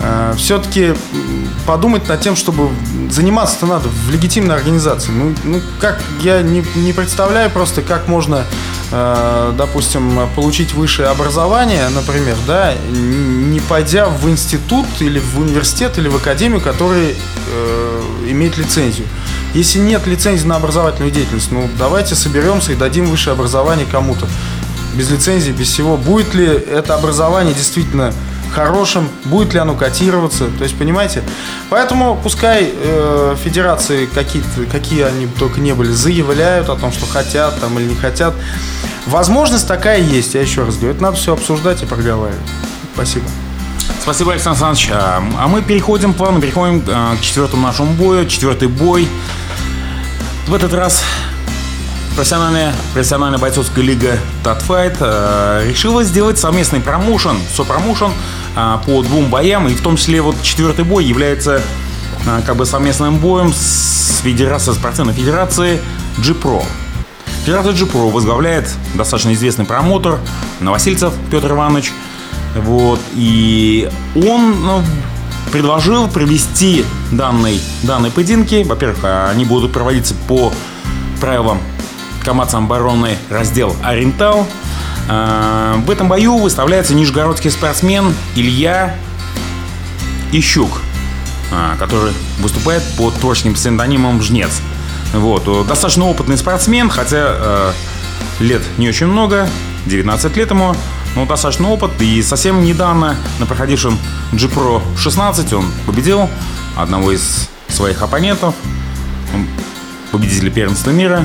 [0.00, 0.94] э, все-таки
[1.66, 2.68] подумать над тем, чтобы
[3.10, 5.10] заниматься-то надо в легитимной организации.
[5.10, 8.44] Ну, ну как я не, не представляю просто, как можно,
[8.90, 16.08] э, допустим, получить высшее образование, например, да, не пойдя в институт или в университет или
[16.08, 19.06] в академию, который э, имеет лицензию.
[19.54, 24.26] Если нет лицензии на образовательную деятельность, ну давайте соберемся и дадим высшее образование кому-то.
[24.94, 25.96] Без лицензии, без всего.
[25.96, 28.12] Будет ли это образование действительно
[28.54, 31.22] хорошим, будет ли оно котироваться, то есть, понимаете?
[31.70, 37.60] Поэтому пускай э, федерации какие-то, какие они только не были, заявляют о том, что хотят
[37.60, 38.34] там или не хотят.
[39.06, 42.40] Возможность такая есть, я еще раз говорю, это надо все обсуждать и проговаривать.
[42.94, 43.26] Спасибо.
[44.02, 44.90] Спасибо, Александр Александрович.
[44.92, 48.26] А, а мы переходим плавно, переходим а, к четвертому нашему бою.
[48.26, 49.08] Четвертый бой.
[50.46, 51.02] В этот раз
[52.14, 58.12] профессиональная, профессиональная бойцовская лига Татфайт э, решила сделать совместный промоушен, сопромоушен э,
[58.54, 59.68] по двум боям.
[59.68, 61.62] И в том числе вот четвертый бой является
[62.26, 65.80] э, как бы совместным боем с федерацией, спортивной федерации
[66.18, 66.64] G-Pro.
[67.44, 70.18] Федерация G-Pro возглавляет достаточно известный промотор
[70.60, 71.92] Новосельцев Петр Иванович–
[72.54, 74.82] вот, и он ну,
[75.50, 78.62] предложил провести данный, данные поединки.
[78.64, 78.98] Во-первых,
[79.30, 80.52] они будут проводиться по
[81.20, 81.58] правилам
[82.24, 84.46] команд обороны раздел «Ориентал».
[85.08, 88.94] А, в этом бою выставляется нижегородский спортсмен Илья
[90.32, 90.80] Ищук,
[91.52, 94.60] а, который выступает под точным псевдонимом «Жнец».
[95.12, 95.44] Вот.
[95.66, 97.72] Достаточно опытный спортсмен, хотя э,
[98.40, 99.48] лет не очень много,
[99.86, 100.74] 19 лет ему
[101.14, 101.92] ну, достаточно опыт.
[102.00, 103.98] И совсем недавно на проходившем
[104.32, 106.28] G-Pro 16 он победил
[106.76, 108.54] одного из своих оппонентов,
[110.10, 111.24] победителя первенства мира.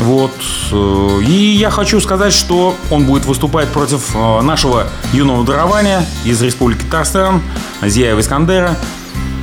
[0.00, 0.32] Вот.
[0.72, 6.42] Э, и я хочу сказать, что он будет выступать против э, нашего юного дарования из
[6.42, 7.40] Республики Татарстан,
[7.82, 8.76] Зияева Искандера.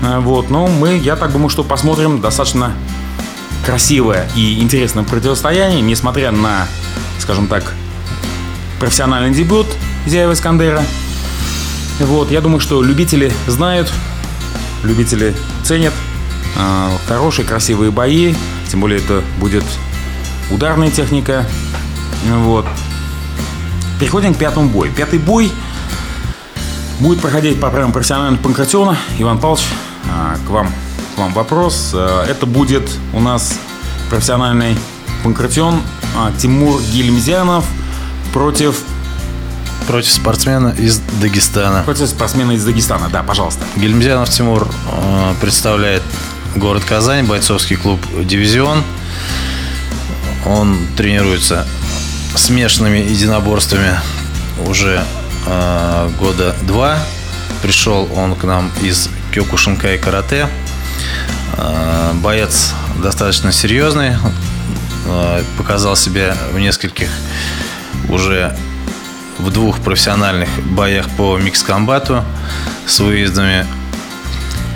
[0.03, 0.49] Э, вот.
[0.49, 2.73] Но мы, я так думаю, что посмотрим достаточно
[3.65, 6.67] красивое и интересное противостояние, несмотря на,
[7.19, 7.73] скажем так,
[8.79, 9.67] профессиональный дебют
[10.05, 10.83] Зяева Искандера.
[11.99, 13.91] Вот, я думаю, что любители знают,
[14.83, 15.93] любители ценят
[17.09, 18.33] хорошие, красивые бои.
[18.69, 19.65] Тем более это будет
[20.51, 21.45] ударная техника.
[22.25, 22.65] Вот.
[23.99, 24.91] Переходим к пятому бою.
[24.93, 25.51] Пятый бой
[26.99, 28.97] будет проходить по правилам профессионального панкратиона.
[29.17, 29.65] Иван Павлович,
[30.05, 30.67] э, к вам,
[31.15, 31.91] к вам вопрос.
[31.93, 33.57] Э, это будет у нас
[34.09, 34.77] профессиональный
[35.23, 35.81] панкратион
[36.39, 37.65] Тимур Гильмзянов–
[38.31, 38.81] против
[39.87, 41.81] против спортсмена из Дагестана.
[41.83, 43.65] Против спортсмена из Дагестана, да, пожалуйста.
[43.75, 44.67] Гельмзянов Тимур
[45.41, 46.03] представляет
[46.55, 48.83] город Казань, бойцовский клуб «Дивизион».
[50.45, 51.65] Он тренируется
[52.35, 53.99] смешанными единоборствами
[54.65, 55.03] уже
[55.45, 56.99] э, года два.
[57.61, 60.47] Пришел он к нам из Кёкушинка и карате.
[61.57, 64.13] Э, боец достаточно серьезный.
[65.05, 67.09] Э, показал себя в нескольких
[68.09, 68.55] уже
[69.39, 72.23] в двух профессиональных боях по микс-комбату
[72.85, 73.65] с выездами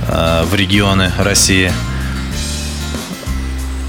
[0.08, 1.72] э, в регионы России.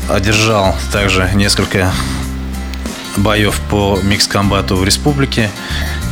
[0.09, 1.93] Одержал также несколько
[3.17, 5.51] боев по микс-комбату в республике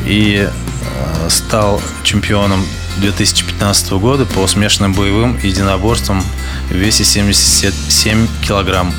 [0.07, 2.65] и э, стал чемпионом
[2.99, 6.23] 2015 года по смешанным боевым единоборствам
[6.69, 8.93] в весе 77 килограмм.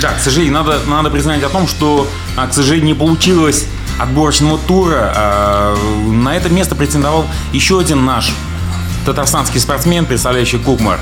[0.00, 2.06] Да, к сожалению, надо, надо признать о том, что,
[2.36, 3.64] а, к сожалению, не получилось
[3.98, 5.12] отборочного тура.
[5.16, 8.30] А, на это место претендовал еще один наш
[9.06, 11.00] татарстанский спортсмен, представляющий Кукмар,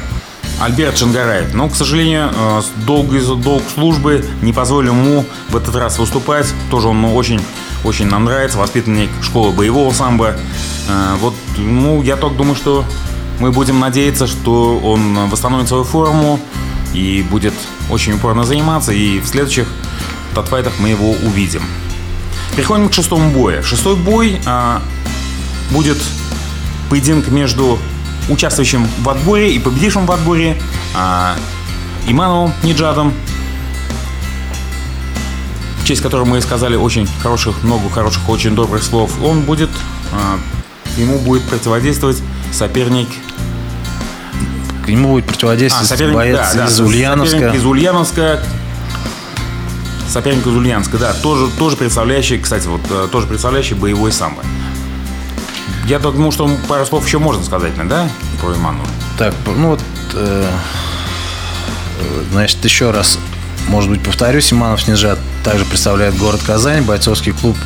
[0.63, 1.55] Альберт Шангараев.
[1.55, 3.11] Но, к сожалению, а, долг,
[3.43, 6.47] долг службы не позволил ему в этот раз выступать.
[6.71, 7.41] Тоже он ну, очень,
[7.85, 10.37] очень нам нравится, воспитанник школы боевого самбо.
[11.21, 12.85] Вот, ну, я только думаю, что
[13.39, 16.39] мы будем надеяться, что он восстановит свою форму
[16.95, 17.55] и будет
[17.91, 19.67] очень упорно заниматься, и в следующих
[20.35, 21.63] татфайтах мы его увидим.
[22.57, 23.63] Переходим к шестому бою.
[23.63, 24.83] Шестой бой а,
[25.71, 25.99] будет
[26.91, 27.79] поединок между
[28.29, 30.57] участвующим в отборе и победившим в отборе
[30.95, 31.37] а,
[32.07, 33.13] Имановым Ниджадом,
[35.83, 39.13] в честь которого мы сказали очень хороших, много хороших, очень добрых слов.
[39.23, 39.71] Он будет,
[40.13, 40.39] а,
[40.97, 43.09] ему будет противодействовать соперник
[44.83, 47.37] к нему будет противодействовать а, соперник, боец да, из да, Ульяновска.
[47.37, 48.43] Соперник из Ульяновска.
[50.09, 51.13] Соперник из Ульяновска, да.
[51.15, 54.43] Тоже, тоже представляющий, кстати, вот э, тоже представляющий боевой самбо.
[55.87, 58.09] Я думаю, что пару слов еще можно сказать, да,
[58.41, 58.85] про Иману.
[59.19, 59.81] Так, ну вот,
[60.15, 60.51] э,
[62.31, 63.19] значит, еще раз,
[63.69, 67.57] может быть, повторюсь, Иманов Снежат также представляет город Казань, бойцовский клуб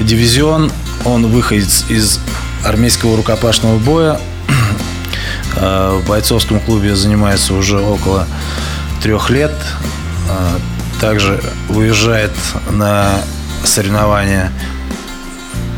[0.00, 0.70] «Дивизион».
[1.04, 2.20] Он выходит из
[2.64, 4.20] армейского рукопашного боя,
[5.56, 8.26] Э, в бойцовском клубе занимается уже около
[9.02, 9.52] трех лет.
[10.28, 10.58] Э,
[11.00, 12.32] также выезжает
[12.70, 13.20] на
[13.64, 14.52] соревнования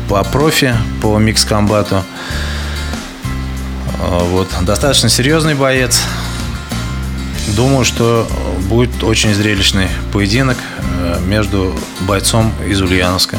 [0.09, 2.03] по профи, по микс-комбату.
[3.99, 4.49] Э, вот.
[4.61, 6.01] Достаточно серьезный боец.
[7.55, 8.27] Думаю, что
[8.69, 10.57] будет очень зрелищный поединок
[11.25, 13.37] между бойцом из Ульяновска.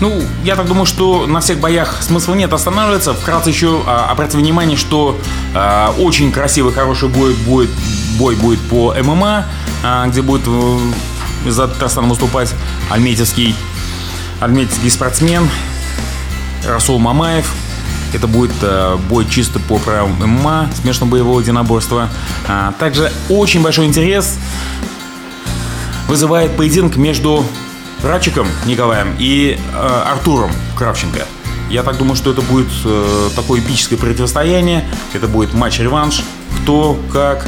[0.00, 3.14] Ну, я так думаю, что на всех боях смысла нет останавливаться.
[3.14, 5.18] Вкратце еще а, обратите внимание, что
[5.54, 7.70] а, очень красивый, хороший бой будет,
[8.18, 9.46] бой будет по ММА,
[9.82, 10.78] а, где будет а,
[11.46, 12.52] за Татарстан выступать
[12.90, 13.54] альметьевский,
[14.40, 15.48] альметьевский спортсмен
[16.66, 17.52] Расул Мамаев.
[18.12, 22.08] Это будет а, бой чисто по правилам ММА, смешанного боевого единоборства.
[22.48, 24.38] А, также очень большой интерес
[26.08, 27.44] вызывает поединок между
[28.02, 31.26] Рачиком Николаем и э, Артуром Кравченко.
[31.70, 34.84] Я так думаю, что это будет э, такое эпическое противостояние.
[35.12, 36.22] Это будет матч-реванш.
[36.62, 37.46] Кто, как.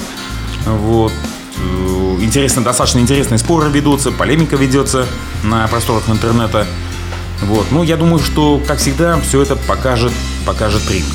[0.67, 1.13] Вот.
[1.61, 5.07] Э, интересно, достаточно интересные споры ведутся, полемика ведется
[5.43, 6.67] на просторах интернета.
[7.43, 7.71] Вот.
[7.71, 10.13] Ну, я думаю, что, как всегда, все это покажет,
[10.45, 11.07] покажет ринг.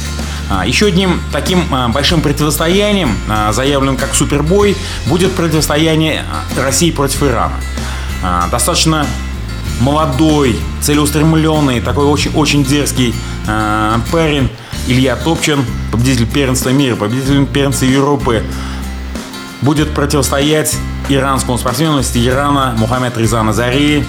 [0.49, 4.75] А, еще одним таким а, большим противостоянием, а, заявленным как супербой,
[5.07, 6.23] будет противостояние
[6.57, 7.55] России против Ирана.
[8.21, 9.05] А, достаточно
[9.79, 13.13] молодой, целеустремленный, такой очень, очень дерзкий
[13.47, 14.49] э, парень
[14.87, 18.43] Илья Топчин, победитель первенства мира, победитель первенства Европы,
[19.63, 20.75] будет противостоять
[21.09, 24.03] иранскому спортсмену из Тегерана Мухаммед Ризана Зари,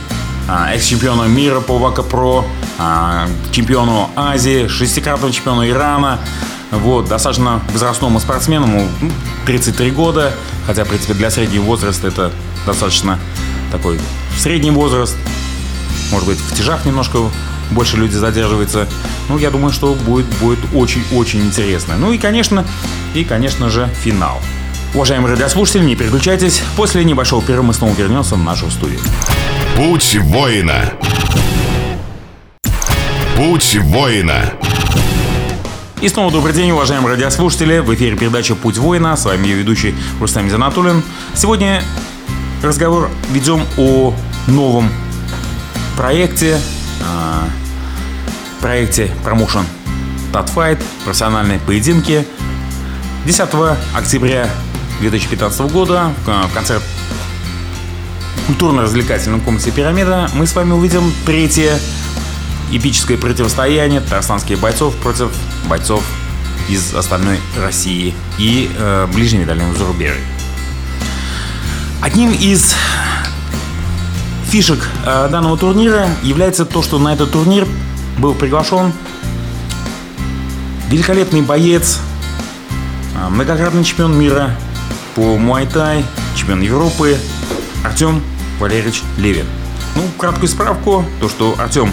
[0.48, 2.44] э, экс-чемпиону мира по ВАКа-ПРО,
[2.78, 6.18] э, чемпиону Азии, шестикратному чемпиону Ирана,
[6.70, 8.88] вот, достаточно возрастному спортсмену,
[9.46, 10.32] 33 года,
[10.66, 12.32] хотя, в принципе, для среднего возраста это
[12.66, 13.18] достаточно
[13.70, 14.00] такой
[14.36, 15.16] средний возраст.
[16.10, 17.18] Может быть, в тяжах немножко
[17.70, 18.88] больше люди задерживаются.
[19.28, 21.96] Ну, я думаю, что будет, будет очень-очень интересно.
[21.96, 22.64] Ну и, конечно,
[23.14, 24.40] и, конечно же, финал.
[24.94, 26.62] Уважаемые радиослушатели, не переключайтесь.
[26.76, 29.00] После небольшого перерыва мы снова вернемся в нашу студию.
[29.76, 30.92] Путь воина.
[33.36, 34.52] Путь воина.
[36.00, 37.80] И снова добрый день, уважаемые радиослушатели.
[37.80, 39.16] В эфире передача «Путь воина».
[39.16, 41.02] С вами ее ведущий Рустам Занатулин.
[41.34, 41.82] Сегодня
[42.62, 44.14] разговор ведем о
[44.46, 44.90] новом
[45.96, 46.60] проекте,
[47.00, 47.48] э,
[48.60, 49.64] проекте промоушен
[50.32, 52.24] Татфайт, профессиональные поединки.
[53.26, 54.48] 10 октября
[55.00, 56.80] 2015 года в конце
[58.46, 61.78] культурно-развлекательном комплексе «Пирамида» мы с вами увидим третье
[62.72, 65.30] эпическое противостояние татарстанских бойцов против
[65.68, 66.02] бойцов
[66.68, 70.20] из остальной России и э, ближнего и дальнего зарубежья.
[72.00, 72.74] Одним из
[74.46, 77.66] фишек э, данного турнира является то, что на этот турнир
[78.18, 78.92] был приглашен
[80.88, 81.98] великолепный боец,
[83.16, 84.56] э, многократный чемпион мира
[85.14, 86.04] по муайтай,
[86.36, 87.16] чемпион Европы
[87.84, 88.22] Артем
[88.58, 89.46] Валерьевич Левин.
[89.96, 91.90] Ну, краткую справку, то, что Артем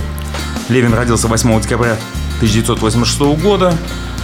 [0.70, 1.98] Левин родился 8 декабря
[2.38, 3.78] 1986 года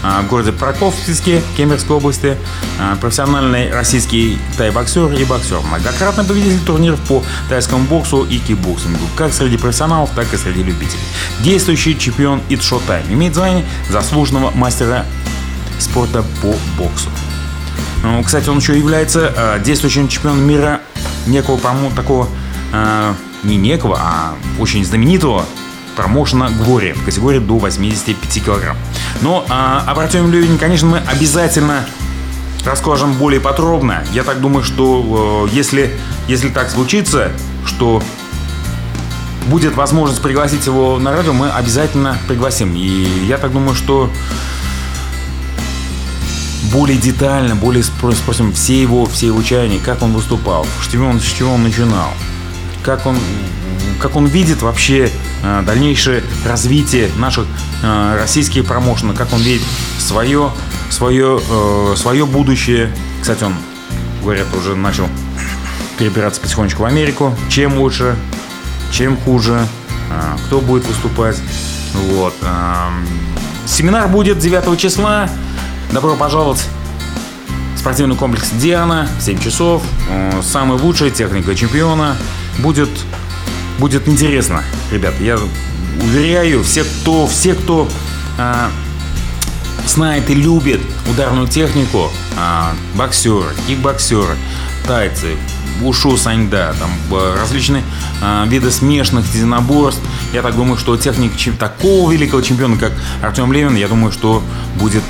[0.03, 2.37] а, в городе Прокопьевске Кемеровской области.
[2.79, 5.59] А, профессиональный российский тай-боксер и боксер.
[5.59, 11.01] Многократно победитель турниров по тайскому боксу и кикбоксингу, как среди профессионалов, так и среди любителей.
[11.41, 13.03] Действующий чемпион It's Showtime.
[13.09, 15.05] Имеет звание заслуженного мастера
[15.79, 17.09] спорта по боксу.
[18.03, 20.81] Ну, кстати, он еще является э, действующим чемпионом мира
[21.25, 22.27] некого, по-моему, такого,
[22.73, 23.13] э,
[23.43, 25.45] не некого, а очень знаменитого
[25.95, 28.77] промоушена Глория в категории до 85 килограмм.
[29.21, 31.85] Но а, об Артеме Левине, конечно, мы обязательно
[32.63, 34.03] расскажем более подробно.
[34.13, 35.91] Я так думаю, что э, если,
[36.27, 37.31] если так случится,
[37.65, 38.03] что
[39.47, 42.75] будет возможность пригласить его на радио, мы обязательно пригласим.
[42.75, 44.11] И я так думаю, что
[46.71, 51.19] более детально, более спросим все его, все его чаяния, как он выступал, с чего он,
[51.19, 52.09] с чего он начинал,
[52.83, 53.17] как он,
[53.99, 55.09] как он видит вообще
[55.43, 57.45] э, дальнейшее развитие наших
[57.83, 59.65] э, российских промоушенов, как он видит
[59.99, 60.51] свое,
[60.89, 62.91] свое, э, свое будущее.
[63.21, 63.53] Кстати, он,
[64.21, 65.07] говорят, уже начал
[65.97, 67.35] перебираться потихонечку в Америку.
[67.49, 68.15] Чем лучше,
[68.91, 69.65] чем хуже,
[70.45, 71.37] кто будет выступать.
[71.93, 72.33] Вот.
[73.65, 75.27] Семинар будет 9 числа.
[75.91, 76.65] Добро пожаловать
[77.75, 79.81] в спортивный комплекс «Диана» 7 часов.
[80.43, 82.17] Самая лучшая техника чемпиона
[82.59, 82.89] будет,
[83.79, 85.13] будет интересно, ребят.
[85.21, 85.39] Я
[86.01, 87.87] уверяю, все, кто, все, кто
[88.37, 88.69] а,
[89.87, 94.35] знает и любит ударную технику, а, боксеры, кикбоксеры,
[94.85, 95.37] тайцы,
[95.81, 96.89] ушу саньда, там
[97.39, 97.83] различные
[98.21, 100.01] а, виды смешанных единоборств.
[100.33, 102.91] Я так думаю, что техник такого великого чемпиона, как
[103.23, 104.43] Артем Левин, я думаю, что
[104.75, 105.03] будет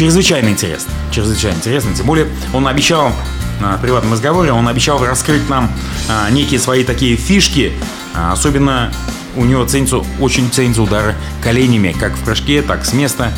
[0.00, 0.90] чрезвычайно интересно.
[1.12, 1.94] Чрезвычайно интересно.
[1.94, 3.12] Тем более он обещал
[3.60, 5.70] в приватном разговоре, он обещал раскрыть нам
[6.08, 7.74] а, некие свои такие фишки.
[8.14, 8.90] А, особенно
[9.36, 13.30] у него ценятся, очень ценятся удары коленями, как в прыжке, так с места.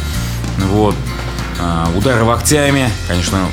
[0.59, 0.95] Вот.
[1.97, 3.45] Удары локтями, конечно,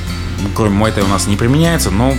[0.56, 2.16] кроме муайтай у нас не применяется, но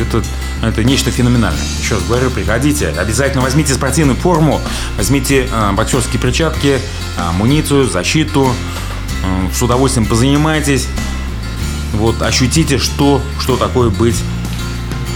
[0.00, 0.24] это,
[0.60, 1.62] это нечто феноменальное.
[1.80, 4.60] Еще раз говорю, приходите, обязательно возьмите спортивную форму,
[4.96, 6.78] возьмите э, боксерские перчатки,
[7.18, 8.91] амуницию, защиту, э,
[9.52, 10.88] с удовольствием позанимайтесь,
[11.92, 14.16] вот ощутите, что, что такое быть,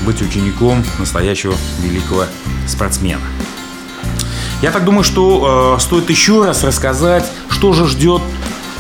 [0.05, 2.27] быть учеником настоящего великого
[2.67, 3.23] спортсмена.
[4.63, 8.23] Я так думаю, что э, стоит еще раз рассказать, что же ждет,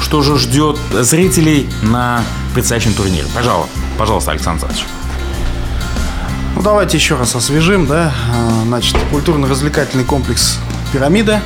[0.00, 2.22] что же ждет зрителей на
[2.54, 3.26] предстоящем турнире.
[3.34, 4.86] Пожалуйста, пожалуйста, Александр Александрович.
[6.54, 8.14] Ну, давайте еще раз освежим, да.
[8.32, 10.58] Э, значит, культурно-развлекательный комплекс
[10.92, 11.42] «Пирамида».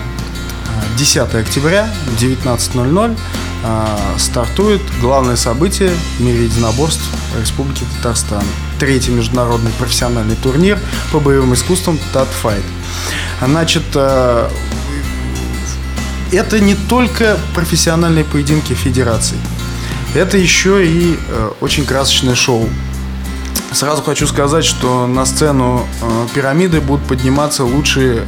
[0.97, 1.89] 10 октября,
[2.21, 3.19] 19.00.
[3.63, 7.03] А, стартует главное событие в мире единоборств
[7.39, 8.43] Республики Татарстан.
[8.79, 10.79] Третий международный профессиональный турнир
[11.13, 12.65] по боевым искусствам Татфайт.
[13.43, 14.51] Значит, а,
[16.33, 19.37] это не только профессиональные поединки федерации.
[20.15, 22.67] Это еще и а, очень красочное шоу.
[23.73, 25.87] Сразу хочу сказать, что на сцену
[26.35, 28.21] пирамиды будут подниматься лучшие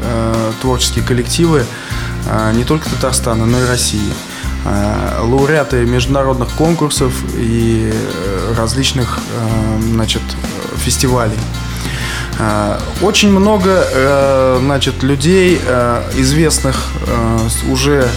[0.61, 1.67] творческие коллективы
[2.53, 4.13] не только Татарстана, но и России.
[4.65, 10.23] Э, лауреаты международных конкурсов и э, различных э, значит,
[10.77, 11.39] фестивалей.
[13.03, 15.61] Очень много значит, людей
[16.17, 16.89] известных
[17.69, 18.09] уже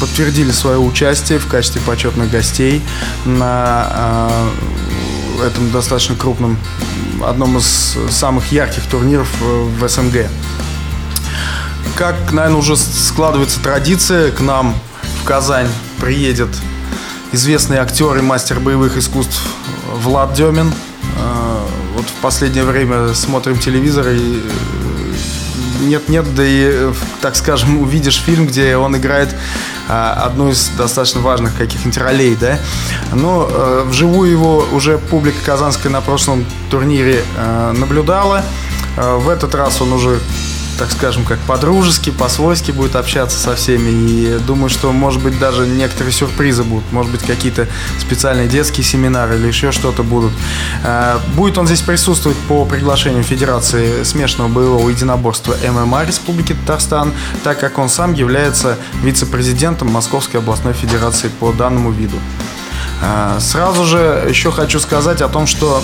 [0.00, 2.82] подтвердили свое участие в качестве почетных гостей
[3.24, 4.28] на
[5.42, 6.58] этом достаточно крупном,
[7.24, 10.26] одном из самых ярких турниров в СНГ.
[11.94, 14.74] Как, наверное, уже складывается традиция, к нам
[15.24, 15.68] в Казань
[16.00, 16.50] приедет
[17.32, 19.40] известный актер и мастер боевых искусств
[19.90, 20.70] Влад Демин.
[21.18, 24.42] А, вот в последнее время смотрим телевизор и
[25.80, 26.92] нет-нет, да и,
[27.22, 29.34] так скажем, увидишь фильм, где он играет
[29.88, 32.58] одну из достаточно важных каких-нибудь ролей, да.
[33.14, 37.24] Но а, вживую его уже публика казанская на прошлом турнире
[37.72, 38.44] наблюдала.
[38.96, 40.20] В этот раз он уже
[40.78, 43.90] так скажем, как по-дружески, по-свойски будет общаться со всеми.
[43.90, 46.90] И думаю, что, может быть, даже некоторые сюрпризы будут.
[46.92, 47.68] Может быть, какие-то
[47.98, 50.32] специальные детские семинары или еще что-то будут.
[50.84, 57.12] Э, будет он здесь присутствовать по приглашению Федерации смешанного боевого единоборства ММА Республики Татарстан,
[57.42, 62.16] так как он сам является вице-президентом Московской областной федерации по данному виду.
[63.02, 65.82] Э, сразу же еще хочу сказать о том, что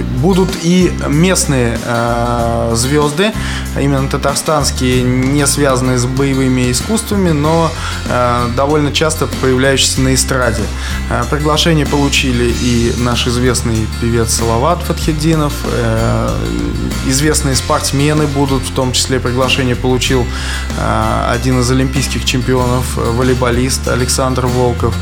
[0.00, 3.32] будут и местные э, звезды,
[3.78, 7.70] именно татарстанские, не связанные с боевыми искусствами, но
[8.08, 10.62] э, довольно часто появляющиеся на эстраде.
[11.10, 16.36] Э, приглашение получили и наш известный певец Салават Фатхеддинов, э,
[17.06, 20.24] известные спортсмены будут, в том числе приглашение получил
[20.78, 24.94] э, один из олимпийских чемпионов, волейболист Александр Волков.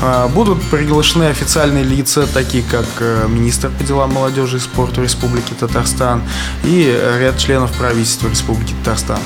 [0.00, 5.52] Э, будут приглашены официальные лица, такие как э, министр по делам молодежи и спорта Республики
[5.58, 6.22] Татарстан
[6.64, 9.20] и ряд членов правительства Республики Татарстан.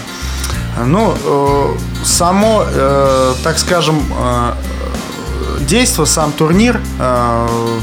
[0.87, 4.53] Ну, э, само, э, так скажем, э,
[5.61, 6.81] действо, сам турнир,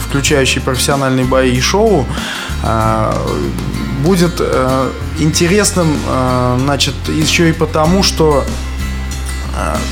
[0.06, 2.06] включающий профессиональные бои и шоу,
[4.04, 4.42] будет
[5.18, 5.96] интересным,
[6.60, 8.44] значит, еще и потому, что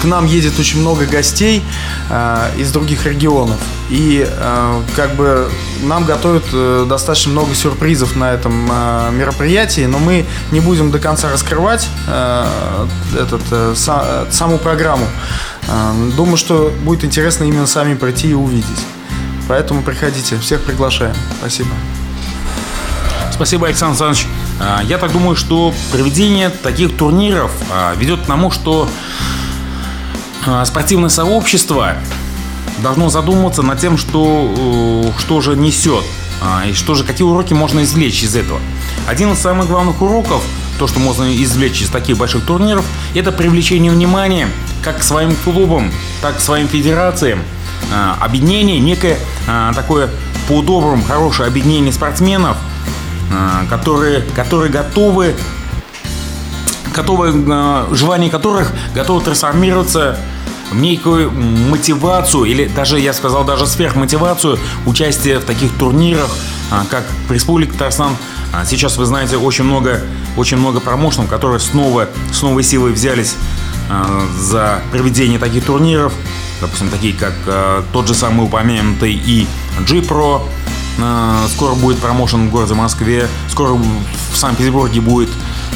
[0.01, 1.63] к нам едет очень много гостей
[2.09, 3.57] э, из других регионов.
[3.89, 5.49] И э, как бы
[5.83, 8.67] нам готовят э, достаточно много сюрпризов на этом
[9.17, 11.87] мероприятии, но мы не будем до конца раскрывать
[13.17, 15.05] этот, са, саму программу.
[16.15, 18.85] Думаю, что будет интересно именно сами прийти и увидеть.
[19.47, 21.15] Поэтому приходите, всех приглашаем.
[21.39, 21.69] Спасибо.
[23.31, 24.27] Спасибо, Александр Александрович.
[24.89, 27.51] Я так думаю, что проведение таких турниров
[27.97, 28.89] ведет к тому, что
[30.65, 31.95] спортивное сообщество
[32.81, 34.53] должно задуматься над тем, что,
[35.15, 36.03] э, что же несет
[36.41, 38.59] а, и что же, какие уроки можно извлечь из этого.
[39.07, 40.43] Один из самых главных уроков,
[40.77, 42.85] то, что можно извлечь из таких больших турниров,
[43.15, 44.47] это привлечение внимания
[44.83, 45.91] как к своим клубам,
[46.21, 47.41] так к своим федерациям,
[47.91, 49.17] а, объединение, некое
[49.75, 50.09] такое
[50.47, 52.57] по-доброму хорошее объединение спортсменов,
[53.69, 55.35] которые, которые готовы,
[56.93, 57.31] готовы,
[57.93, 60.17] желание которых готовы трансформироваться
[60.71, 66.29] некую мотивацию, или даже, я сказал, даже сверхмотивацию участия в таких турнирах,
[66.71, 68.15] а, как в Республике Татарстан.
[68.53, 70.01] А, сейчас, вы знаете, очень много,
[70.35, 73.35] очень много промоушенов, которые снова, с новой силой взялись
[73.89, 76.13] а, за проведение таких турниров.
[76.59, 77.33] Допустим, такие как
[77.93, 79.45] тот же самый упомянутый и
[79.87, 80.41] G-Pro.
[81.49, 83.27] Скоро будет промоушен в городе Москве.
[83.47, 85.29] Скоро в Санкт-Петербурге будет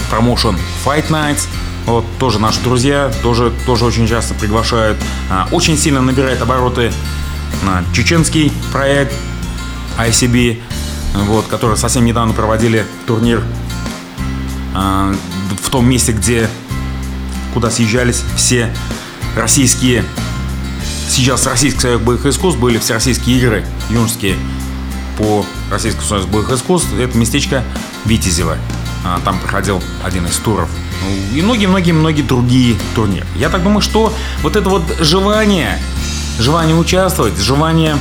[0.09, 1.47] промоушен Fight Nights.
[1.85, 4.97] Вот тоже наши друзья, тоже, тоже очень часто приглашают.
[5.29, 6.91] А, очень сильно набирает обороты
[7.93, 9.13] чеченский проект
[9.97, 10.61] ICB,
[11.25, 13.43] вот, который совсем недавно проводили турнир
[14.73, 15.13] а,
[15.61, 16.49] в том месте, где
[17.53, 18.73] куда съезжались все
[19.35, 20.05] российские
[21.09, 24.37] сейчас Российский союз боевых искусств были все российские игры юношеские
[25.17, 26.87] по Российскому союзу боевых искусств.
[26.97, 27.63] Это местечко
[28.05, 28.57] Витязево.
[29.25, 30.69] Там проходил один из туров
[31.33, 33.25] и многие-многие-многие другие турниры.
[33.35, 35.79] Я так думаю, что вот это вот желание,
[36.39, 37.97] желание участвовать, желание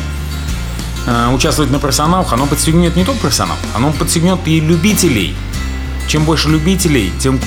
[1.06, 5.34] э, участвовать на профессионалах, оно подстегнет не только профессионалов, оно подстегнет и любителей.
[6.08, 7.38] Чем больше любителей, тем,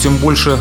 [0.00, 0.58] тем больше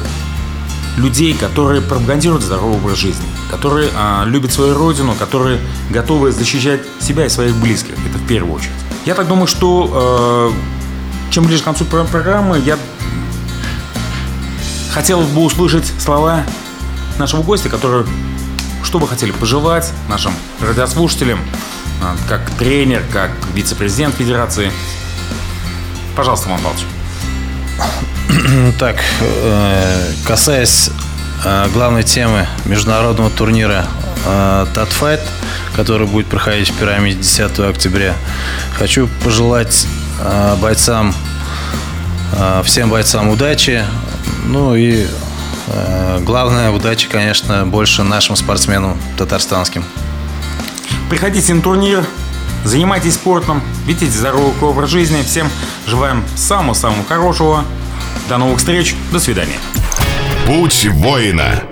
[0.98, 5.60] людей, которые пропагандируют здоровый образ жизни, которые э, любят свою родину, которые
[5.90, 7.94] готовы защищать себя и своих близких.
[7.94, 8.74] Это в первую очередь.
[9.06, 12.78] Я так думаю, что э, чем ближе к концу программы, я
[14.98, 16.44] Хотелось бы услышать слова
[17.20, 18.04] нашего гостя, который
[18.84, 21.40] что бы хотели пожелать нашим радиослушателям,
[22.02, 24.72] а, как тренер, как вице-президент Федерации.
[26.16, 26.86] Пожалуйста, Иван Павлович.
[28.80, 30.90] Так, э, касаясь
[31.46, 33.86] э, главной темы международного турнира
[34.74, 35.22] Татфайт,
[35.76, 38.16] который будет проходить в пирамиде 10 октября,
[38.74, 39.86] хочу пожелать
[40.22, 41.14] э, бойцам,
[42.64, 43.86] всем бойцам удачи,
[44.46, 45.08] ну и
[45.68, 49.84] э, главное, удачи, конечно, больше нашим спортсменам татарстанским.
[51.10, 52.06] Приходите на турнир,
[52.64, 55.22] занимайтесь спортом, ведите здоровый образ жизни.
[55.24, 55.50] Всем
[55.86, 57.64] желаем самого-самого хорошего.
[58.30, 58.96] До новых встреч.
[59.12, 59.58] До свидания.
[60.46, 61.64] Путь воина.